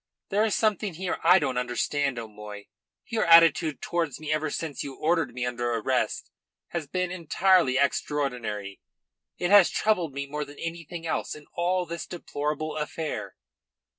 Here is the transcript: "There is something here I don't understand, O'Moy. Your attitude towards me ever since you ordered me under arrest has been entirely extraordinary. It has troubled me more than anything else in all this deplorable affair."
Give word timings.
"There 0.29 0.43
is 0.43 0.55
something 0.55 0.95
here 0.95 1.19
I 1.23 1.37
don't 1.37 1.59
understand, 1.59 2.17
O'Moy. 2.17 2.65
Your 3.05 3.23
attitude 3.23 3.83
towards 3.83 4.19
me 4.19 4.31
ever 4.33 4.49
since 4.49 4.83
you 4.83 4.95
ordered 4.95 5.31
me 5.31 5.45
under 5.45 5.73
arrest 5.75 6.31
has 6.69 6.87
been 6.87 7.11
entirely 7.11 7.77
extraordinary. 7.77 8.81
It 9.37 9.51
has 9.51 9.69
troubled 9.69 10.13
me 10.15 10.25
more 10.25 10.43
than 10.43 10.57
anything 10.57 11.05
else 11.05 11.35
in 11.35 11.45
all 11.53 11.85
this 11.85 12.07
deplorable 12.07 12.77
affair." 12.77 13.35